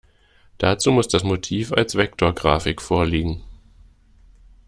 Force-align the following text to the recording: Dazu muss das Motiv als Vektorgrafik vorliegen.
Dazu 0.57 0.91
muss 0.91 1.07
das 1.09 1.23
Motiv 1.23 1.71
als 1.73 1.93
Vektorgrafik 1.95 2.81
vorliegen. 2.81 3.43